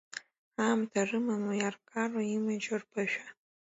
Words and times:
Аамҭа 0.65 1.01
рымаму, 1.07 1.53
иаркароу, 1.59 2.25
имаҷу 2.35 2.77
рԥышәа? 2.81 3.27